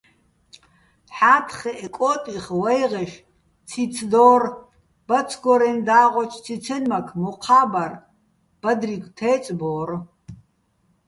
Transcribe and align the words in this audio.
ჰ̦ა́თხეჸ 1.15 1.81
კო́ტიხ 1.95 2.45
ვა́ჲღეშ 2.61 3.13
ციც 3.67 3.95
დო́რ, 4.11 4.43
ბაცგორეჼ 5.07 5.71
და́ღოჩ 5.87 6.31
ციცენმაქ 6.43 7.07
მოჴა́ 7.21 7.65
ბარ, 7.71 7.91
ბადრიგო̆ 8.61 9.13
თე́წბორ. 9.17 9.89